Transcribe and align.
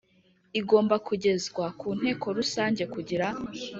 igomba 0.59 0.95
kugezwa 1.07 1.65
ku 1.79 1.85
Inteko 1.93 2.25
Rusange 2.37 2.83
kugira 2.93 3.27